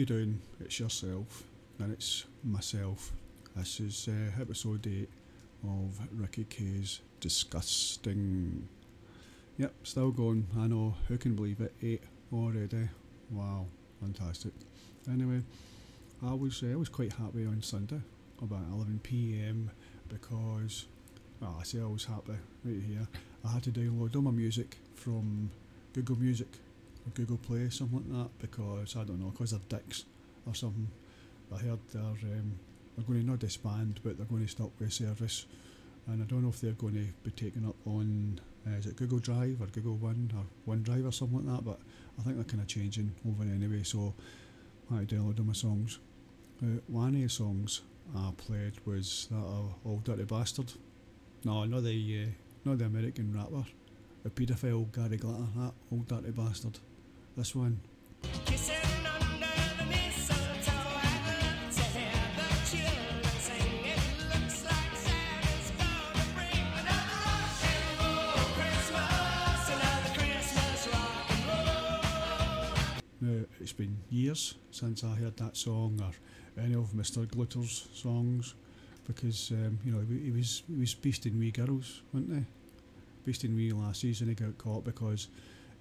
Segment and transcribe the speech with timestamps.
[0.00, 0.40] you doing?
[0.60, 1.44] It's yourself,
[1.78, 3.12] and it's myself.
[3.54, 5.06] This is uh, episode 8
[5.62, 8.66] of Ricky K's Disgusting.
[9.58, 10.46] Yep, still going.
[10.58, 11.74] I know, who can believe it?
[11.82, 12.02] 8
[12.32, 12.88] already.
[13.30, 13.66] Wow,
[14.00, 14.52] fantastic.
[15.06, 15.42] Anyway,
[16.26, 18.00] I was, uh, I was quite happy on Sunday
[18.40, 19.70] about 11 pm
[20.08, 20.86] because,
[21.42, 23.06] well, I say I was happy right here.
[23.44, 25.50] I had to download all my music from
[25.92, 26.48] Google Music
[27.14, 30.04] Google Play, something like that, because I don't know, because they're dicks
[30.46, 30.88] or something.
[31.52, 32.58] I heard they're um,
[32.96, 35.46] they're going to not disband, but they're going to stop with service,
[36.06, 38.96] and I don't know if they're going to be taken up on uh, is it
[38.96, 41.64] Google Drive or Google One or OneDrive or something like that.
[41.64, 41.78] But
[42.18, 44.14] I think they're kind of changing over anyway, so
[44.94, 45.98] I to my songs.
[46.62, 47.80] Uh, one of the songs
[48.14, 50.72] I played was that of Old Dirty Bastard.
[51.44, 52.30] No, not the uh,
[52.64, 53.64] not the American rapper,
[54.22, 56.78] the paedophile Gary Glitter, that old dirty bastard.
[57.40, 57.80] This one.
[73.58, 77.26] It's been years since I heard that song or any of Mr.
[77.26, 78.54] Glitter's songs
[79.06, 82.44] because, um, you know, he, he was he was beasting wee girls, wasn't
[83.24, 83.30] he?
[83.30, 85.28] Beasting wee lassies and he got caught because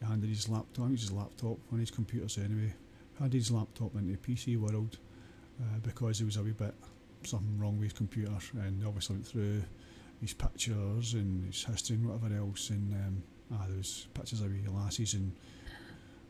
[0.00, 2.72] he handed his laptop, his laptop on his computers anyway,
[3.18, 4.98] handed his laptop into the PC World
[5.60, 6.74] uh, because there was a wee bit
[7.24, 9.62] something wrong with his computer and obviously went through
[10.20, 14.50] his pictures and his history and whatever else and um, ah, there was pictures of
[14.50, 15.32] wee lassies and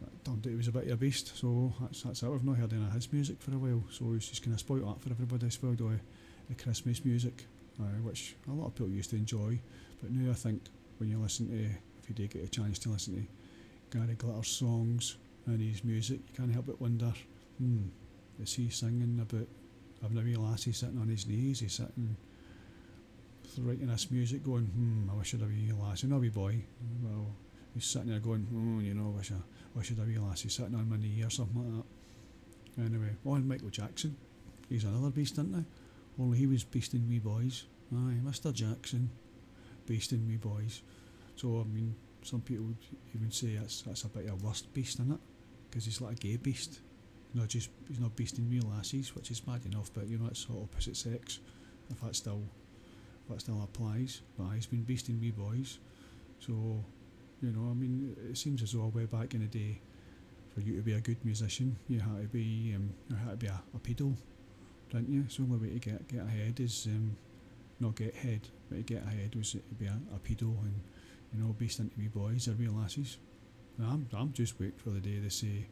[0.00, 2.30] it turned out he was a bit of a beast, so that's, that's it.
[2.30, 4.60] We've not heard any of his music for a while, so he's just kind of
[4.60, 5.90] spoilt that for everybody, spoiled all
[6.48, 7.46] the Christmas music,
[7.80, 9.58] uh, which a lot of people used to enjoy.
[10.00, 10.62] But now I think
[10.98, 13.37] when you listen to, if you do get a chance to listen to
[13.90, 17.12] Gary Glitter's songs and his music, you can't help but wonder,
[17.58, 17.84] hmm,
[18.40, 19.48] is he singing about
[20.02, 21.60] having a wee lassie sitting on his knees?
[21.60, 22.16] He's sitting
[23.58, 26.62] writing this music going, hmm, I wish I'd a wee lassie, not a wee boy.
[27.02, 27.34] Well,
[27.74, 29.36] he's sitting there going, oh, you know, wish I,
[29.74, 31.84] wish I'd a wee lassie sitting on my knee or something like
[32.76, 32.84] that.
[32.84, 34.16] Anyway, on Michael Jackson,
[34.68, 36.22] he's another beast, isn't he?
[36.22, 37.64] Only he was beasting wee boys.
[37.92, 38.52] Aye, Mr.
[38.52, 39.10] Jackson,
[39.88, 40.82] beasting wee boys.
[41.36, 41.94] So, I mean,
[42.28, 42.84] some people would
[43.14, 45.20] even say that's, that's a bit of a worst beast, isn't it?
[45.70, 46.80] Because he's like a gay beast.
[47.32, 50.40] Not just, he's not beasting wee lasses, which is bad enough, but you know, it's
[50.46, 51.40] sort of opposite sex,
[51.90, 52.42] if that still,
[53.22, 54.20] if that still applies.
[54.38, 55.78] But he's been beasting wee boys.
[56.40, 56.52] So,
[57.42, 59.80] you know, I mean, it seems as though way back in the day,
[60.54, 63.36] for you to be a good musician, you had to be, um, you had to
[63.36, 64.14] be a, a pedo,
[64.90, 65.24] didn't you?
[65.28, 67.16] So the only way to get get ahead is um,
[67.80, 70.80] not get head, but to get ahead was to be a, a pedo and
[71.32, 73.18] you know, beast into wee boys or wee lassies.
[73.78, 75.66] And I'm I'm just waiting for the day they say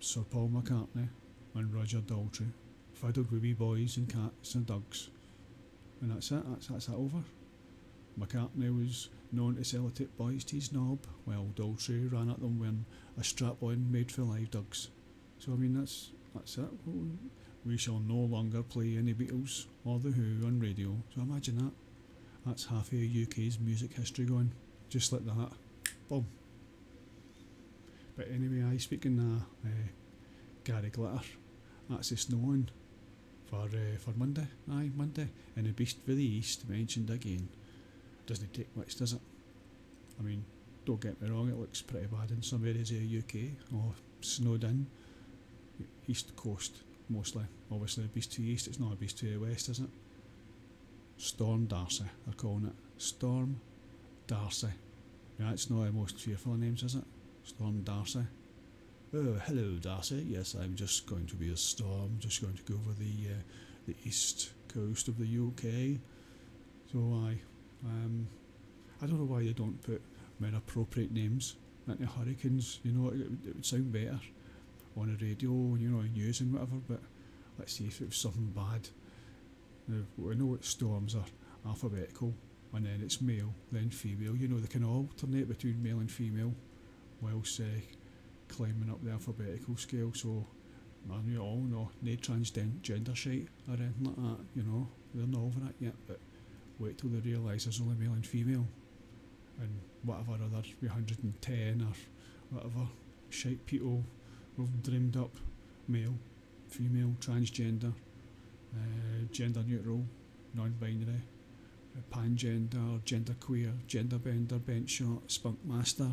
[0.00, 1.08] Sir Paul McCartney
[1.54, 2.52] and Roger Daltrey
[2.92, 5.10] fiddled with wee boys and cats and dogs,
[6.00, 6.42] and that's it.
[6.48, 7.22] That's that's it over.
[8.18, 12.40] McCartney was known to sell a tip boys to his knob, while Daltrey ran at
[12.40, 12.84] them when
[13.18, 14.88] a strap-on made for live dogs.
[15.38, 16.68] So I mean that's that's it.
[17.64, 20.96] We shall no longer play any Beatles or The Who on radio.
[21.14, 21.72] So imagine that.
[22.46, 24.52] That's half of UK's music history gone,
[24.88, 25.50] just like that.
[26.08, 26.26] Boom.
[28.16, 29.74] But anyway, I speaking of uh,
[30.64, 31.20] Gary Glitter,
[31.90, 32.68] that's the snowing
[33.50, 34.46] for uh, for Monday.
[34.70, 35.28] Aye, Monday.
[35.54, 37.48] And the Beast for the East mentioned again.
[38.26, 39.20] Doesn't take much, does it?
[40.18, 40.44] I mean,
[40.84, 43.92] don't get me wrong, it looks pretty bad in some areas of the UK or
[44.20, 44.86] snowed in.
[46.08, 47.44] East coast mostly.
[47.70, 49.90] Obviously, a beast to the east, it's not a beast to the west, is it?
[51.18, 53.02] Storm Darcy, they're calling it.
[53.02, 53.60] Storm
[54.26, 54.68] Darcy.
[55.38, 57.04] Yeah, it's not the most fearful of names, is it?
[57.44, 58.26] Storm Darcy.
[59.14, 60.26] Oh, hello, Darcy.
[60.28, 63.42] Yes, I'm just going to be a storm, just going to go over the uh,
[63.86, 66.00] the east coast of the UK.
[66.92, 67.38] So I,
[67.84, 68.28] um,
[69.00, 70.02] I don't know why they don't put
[70.40, 71.56] more appropriate names
[71.88, 72.80] into hurricanes.
[72.82, 74.20] You know, it, it would sound better
[74.96, 76.76] on the radio, you know, news and whatever.
[76.88, 77.00] But
[77.58, 78.88] let's see if it was something bad.
[79.88, 81.24] Now, we know what storms are
[81.64, 82.34] alphabetical,
[82.72, 84.36] and then it's male, then female.
[84.36, 86.52] You know, they can alternate between male and female,
[87.20, 87.64] whilst uh,
[88.48, 90.12] climbing up the alphabetical scale.
[90.14, 90.46] So,
[91.08, 94.38] man, you all know, no transgender shite or anything like that.
[94.54, 95.94] You know, they're not over that yet.
[96.06, 96.20] But
[96.78, 98.66] wait till they realise there's only male and female,
[99.60, 101.94] and whatever other 110 or
[102.50, 102.88] whatever
[103.30, 104.04] shite people
[104.58, 105.34] have dreamed up,
[105.88, 106.14] male,
[106.68, 107.92] female, transgender
[108.76, 110.04] uh, gender neutral,
[110.54, 111.35] non-binary, uh,
[112.12, 116.10] pangender, genderqueer, genderbender, bench shot, spunk master,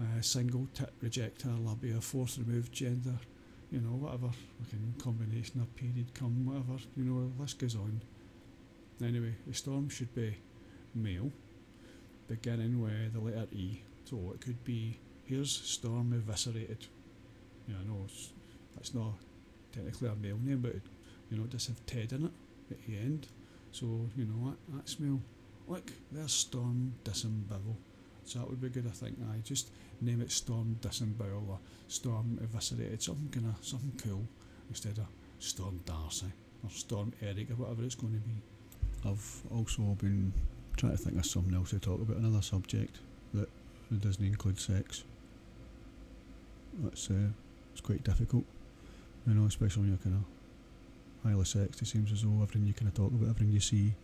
[0.00, 3.18] uh, single tit rejector, labia, fourth removed gender,
[3.70, 4.30] you know, whatever
[4.62, 8.00] fucking combination of period come, whatever, you know, the list goes on.
[9.02, 10.36] Anyway, the storm should be
[10.94, 11.30] male,
[12.28, 13.82] beginning with the letter E.
[14.04, 16.86] So it could be, here's storm eviscerated.
[17.66, 18.06] You know,
[18.74, 19.14] that's not
[19.72, 20.82] technically a male name, but it,
[21.30, 22.32] you know, it does have Ted in it
[22.70, 23.26] at the end.
[23.72, 23.86] So,
[24.16, 25.20] you know, what that, that's male.
[25.66, 27.76] Look, there's Storm Disembowel.
[28.24, 29.16] So that would be good, I think.
[29.32, 29.70] I just
[30.00, 31.58] name it Storm Disembowel or
[31.88, 34.26] Storm Eviscerated, something kind of something cool
[34.68, 35.06] instead of
[35.38, 36.26] Storm Darcy
[36.62, 38.34] or Storm Eric or whatever it's going to be.
[39.04, 40.32] I've also been
[40.76, 42.98] trying to think of something else to talk about, another subject
[43.34, 43.48] that
[44.00, 45.04] doesn't include sex.
[46.78, 47.28] That's uh,
[47.72, 48.44] it's quite difficult,
[49.26, 50.41] you know, especially when you're kind of
[51.24, 51.82] highly sexed.
[51.82, 53.94] It seems as though everything you kind of talk about, everything you see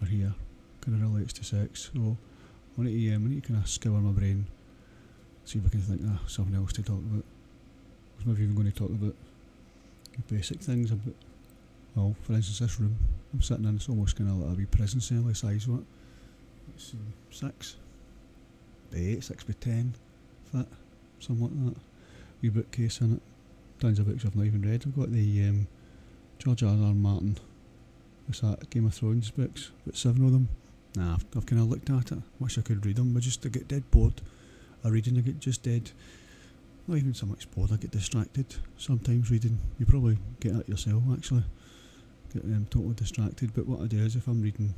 [0.00, 0.34] or hear,
[0.80, 1.90] kind of relates to sex.
[1.94, 2.16] So
[2.78, 4.46] I need to, um, I need to kind of scour my brain,
[5.44, 7.24] see if I can think of something else to talk about.
[7.24, 9.14] I was maybe even going to talk about
[10.28, 11.14] basic things about,
[11.94, 12.96] well, for instance, this room
[13.32, 15.80] I'm sitting in, it's almost kind of like a wee prison cell the size of
[15.80, 15.84] it.
[16.68, 16.98] Let's see,
[17.30, 17.76] six,
[18.92, 19.94] by eight, six by ten,
[20.50, 20.68] foot,
[21.18, 21.80] something like that.
[22.42, 23.22] Wee bookcase in it.
[23.80, 24.84] Tons of books I've not even read.
[24.86, 25.66] I've got the um,
[26.44, 26.68] George R.
[26.68, 26.92] R.
[26.92, 27.38] Martin,
[28.26, 30.48] what's that, Game of Thrones books, about seven of them.
[30.94, 32.18] Nah, I've, I've kind of looked at it.
[32.38, 34.20] Wish I could read them, but just I get dead bored.
[34.84, 35.90] I reading, I get just dead.
[36.86, 37.70] Not even so much bored.
[37.72, 39.58] I get distracted sometimes reading.
[39.78, 41.44] You probably get that yourself actually.
[42.34, 43.54] Get um, totally distracted.
[43.54, 44.74] But what I do is if I'm reading,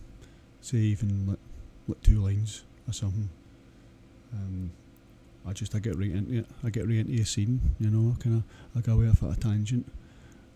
[0.60, 1.38] say even like,
[1.88, 3.28] like two lines or something,
[4.32, 4.70] um,
[5.44, 6.46] I just I get right into it.
[6.62, 7.60] I get right into a scene.
[7.80, 9.90] You know, kind of I go away off at a tangent.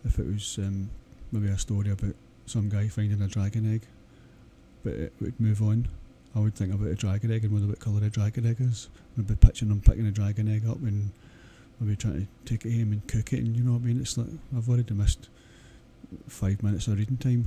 [0.05, 0.89] If it was um,
[1.31, 3.83] maybe a story about some guy finding a dragon egg,
[4.83, 5.87] but it would move on.
[6.35, 8.89] I would think about a dragon egg and wonder what colour a dragon egg is.
[9.17, 11.11] I'd be pitching them picking a dragon egg up and
[11.79, 13.99] maybe trying to take it home and cook it and you know what I mean?
[13.99, 15.29] It's like I've already missed
[16.27, 17.45] five minutes of reading time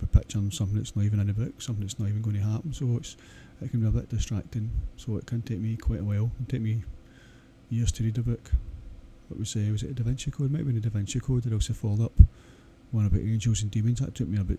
[0.00, 2.42] by picturing something that's not even in the book, something that's not even going to
[2.42, 2.72] happen.
[2.72, 3.16] So it's
[3.60, 4.70] it can be a bit distracting.
[4.96, 6.30] So it can take me quite a while.
[6.32, 6.84] It can take me
[7.70, 8.50] years to read a book.
[9.28, 10.50] What we say was it a Da Vinci Code?
[10.50, 11.46] Might have been a Da Vinci Code.
[11.46, 12.12] It also followed up
[12.92, 14.00] one about angels and demons.
[14.00, 14.58] That took me about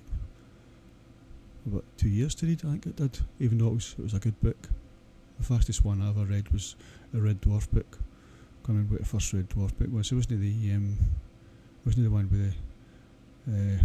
[1.65, 2.61] about two years to read.
[2.65, 4.69] I think it did, even though it was it was a good book.
[5.39, 6.75] The fastest one I ever read was
[7.13, 7.99] a Red Dwarf book.
[8.63, 10.11] Can't remember what the first Red Dwarf book was.
[10.11, 10.97] It wasn't the um,
[11.85, 12.53] wasn't the one with
[13.45, 13.83] the uh,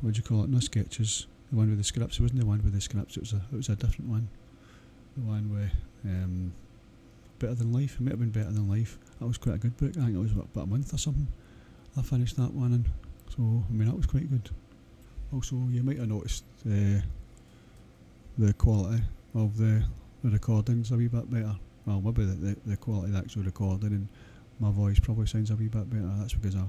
[0.00, 0.50] what do you call it?
[0.50, 1.26] No sketches.
[1.50, 2.18] The one with the scripts.
[2.18, 3.16] It wasn't the one with the scripts.
[3.16, 4.28] It was a it was a different one.
[5.16, 5.72] The one with
[6.04, 6.52] um,
[7.38, 7.96] Better Than Life.
[7.96, 8.98] It might have been Better Than Life.
[9.18, 9.90] That was quite a good book.
[9.96, 11.26] I think it was about, about a month or something.
[11.96, 12.84] I finished that one, and
[13.36, 14.50] so I mean that was quite good.
[15.32, 17.00] Also, you might have noticed uh,
[18.38, 19.02] the quality
[19.34, 19.84] of the,
[20.24, 21.54] the recordings a wee bit better.
[21.84, 24.08] Well, maybe the, the, the quality of the actual recording and
[24.60, 26.10] my voice probably sounds a wee bit better.
[26.18, 26.64] That's because I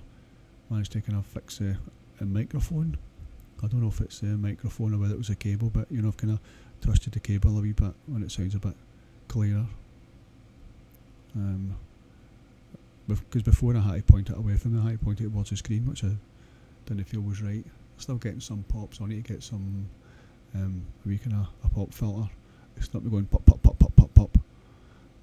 [0.69, 1.77] managed to kind of fix a
[2.25, 2.97] microphone.
[3.63, 6.01] I don't know if it's the microphone or whether it was a cable, but you
[6.01, 6.39] know, I've kind of
[6.81, 8.75] twisted the cable a wee bit and it sounds a bit
[9.27, 9.65] clearer.
[11.35, 11.75] Um,
[13.07, 15.57] because before I had to point it away from had to point it towards the
[15.57, 16.11] screen, which I
[16.95, 17.65] didn't feel was right.
[17.97, 19.01] Still getting some pops.
[19.01, 19.87] I need to get some
[20.55, 22.29] um, a wee kind of a pop filter.
[22.77, 24.37] It's not me going pop pop pop pop pop pop,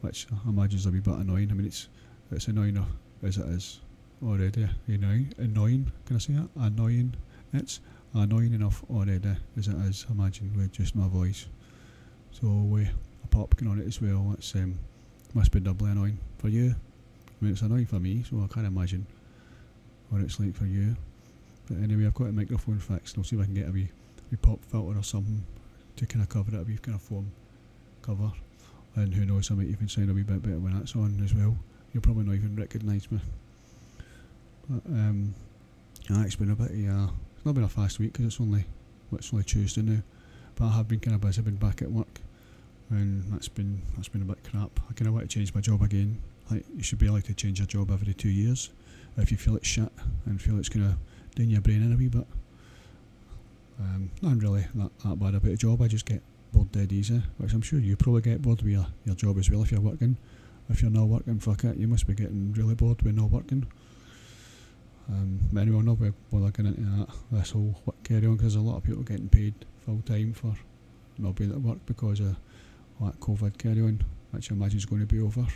[0.01, 1.51] which I imagine is a wee bit annoying.
[1.51, 1.89] I mean, it's
[2.31, 2.85] it's annoying
[3.23, 3.81] as it is
[4.23, 4.69] already.
[4.87, 5.93] Annoying, annoying.
[6.05, 6.49] Can I say that?
[6.57, 7.15] Annoying.
[7.53, 7.81] It's
[8.15, 9.21] annoying enough already
[9.57, 10.07] as it is.
[10.11, 11.47] Imagine with just my voice.
[12.33, 12.89] So with
[13.25, 14.79] a pop going on it as well, it's um,
[15.35, 16.75] must be doubly annoying for you.
[17.29, 19.07] I mean, it's annoying for me, so I can't imagine
[20.11, 20.97] what it's like for you.
[21.69, 23.19] But anyway, I've got a microphone fixed.
[23.19, 23.89] I'll see if I can get a wee,
[24.31, 25.45] wee pop filter or something
[25.97, 27.31] to kind of cover it, a wee kind of foam
[28.03, 28.31] cover.
[28.95, 31.35] And who knows, I might even sound a wee bit better when that's on as
[31.35, 31.57] well.
[31.93, 33.21] You'll probably not even recognise me.
[34.69, 35.35] But um,
[36.09, 36.71] yeah, it's been a bit.
[36.71, 38.65] Uh, it's not been a fast week because it's only
[39.13, 40.01] it's only Tuesday now.
[40.55, 41.41] But I have been kind of busy.
[41.41, 42.21] I've been back at work,
[42.91, 44.81] and that's been that's been a bit crap.
[44.89, 46.19] I kind of want to change my job again.
[46.51, 48.71] Like you should be allowed to change your job every two years
[49.19, 49.91] if you feel it's shit
[50.27, 50.97] and feel it's gonna
[51.37, 52.27] doing your brain in a wee bit.
[53.79, 55.83] Um, not really that, that bad about a job.
[55.83, 58.87] I just get bored dead easy, which I'm sure you probably get bored with your,
[59.05, 60.17] your job as well if you're working.
[60.69, 63.67] If you're not working, fuck it, you must be getting really bored with not working.
[65.09, 68.79] Um, anyway, I'll not be getting into that, this whole carry on because a lot
[68.79, 70.57] of people getting paid full time for
[71.19, 72.35] not being at work because of
[73.01, 74.03] that COVID carry on,
[74.33, 75.47] which I imagine is going to be over.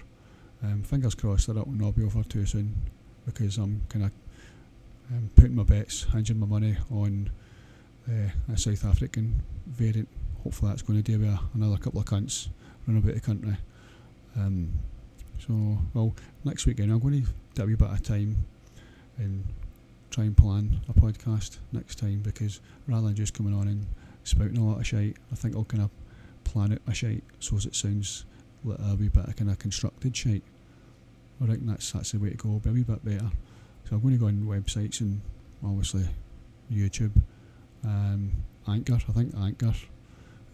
[0.62, 2.76] Um, fingers crossed that it will not be over too soon
[3.24, 4.12] because I'm kind of
[5.10, 7.30] um, putting my bets, hinging my money on
[8.08, 10.08] uh, a South African variant.
[10.42, 12.48] Hopefully that's going to do with another couple of cunts
[12.86, 13.56] run about the country.
[14.36, 14.72] Um,
[15.38, 16.14] so, well,
[16.44, 18.36] next weekend I'm going to take a wee bit of time
[19.18, 19.44] and
[20.10, 23.86] try and plan a podcast next time because rather than just coming on and
[24.24, 25.90] spouting a lot of shite, I think I'll kind of
[26.44, 28.24] plan it a shite so as it sounds
[28.64, 30.42] like a wee bit of kind of constructed shite.
[31.40, 32.48] I reckon that's that's the way to go.
[32.58, 33.30] Be a wee bit better.
[33.88, 35.20] So I'm going to go on websites and
[35.64, 36.06] obviously
[36.72, 37.12] YouTube,
[37.84, 38.32] um,
[38.68, 38.98] Anchor.
[39.08, 39.72] I think Anchor,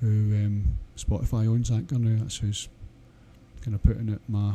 [0.00, 2.18] who um, Spotify owns Anchor now.
[2.20, 2.68] That's who's
[3.62, 4.54] kind of putting it my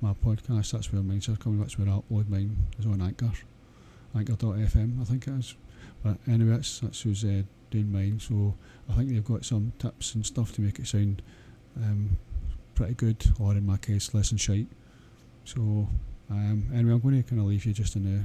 [0.00, 0.72] my podcast.
[0.72, 1.60] That's where mine's are coming.
[1.60, 2.56] That's where I upload mine.
[2.78, 3.32] Is on Anchor,
[4.14, 5.00] Anchor.fm.
[5.00, 5.54] I think it is.
[6.02, 8.20] But anyway, that's that's who's uh, doing mine.
[8.20, 8.54] So
[8.88, 11.22] I think they've got some tips and stuff to make it sound
[11.76, 12.18] um,
[12.74, 14.68] pretty good, or in my case, less than shite.
[15.44, 15.88] So
[16.30, 18.24] um, anyway, I'm going to kind of leave you just in now,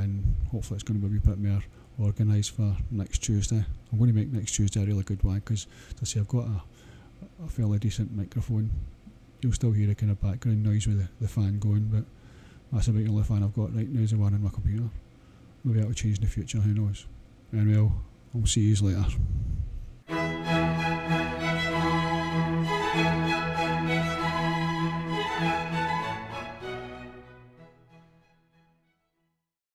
[0.00, 1.62] and hopefully it's going to be a bit more
[2.00, 3.64] organised for next Tuesday.
[3.92, 5.66] I'm going to make next Tuesday a really good one because,
[5.98, 6.62] to say, I've got a,
[7.44, 8.70] a fairly decent microphone.
[9.40, 12.04] You'll still hear a kind of background noise with the, the fan going, but
[12.72, 14.88] that's about the only fan I've got right now is the one on my computer.
[15.64, 17.06] Maybe that will change in the future, who knows.
[17.52, 18.02] Anyway, I'll,
[18.34, 19.04] I'll see you later.